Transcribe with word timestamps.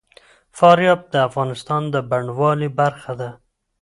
فاریاب 0.57 1.01
د 1.13 1.15
افغانستان 1.27 1.81
د 1.93 1.95
بڼوالۍ 2.09 2.69
برخه 2.79 3.11
ده. 3.19 3.29